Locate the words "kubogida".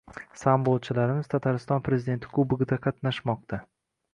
2.39-2.81